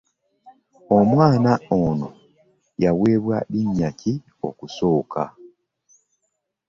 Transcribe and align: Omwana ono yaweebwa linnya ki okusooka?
Omwana 0.97 1.51
ono 1.79 2.07
yaweebwa 2.83 3.37
linnya 3.51 3.89
ki 3.99 4.13
okusooka? 4.47 5.23